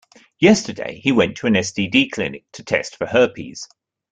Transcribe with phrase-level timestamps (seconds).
[0.39, 3.67] Yesterday, he went to an STD clinic to test for herpes.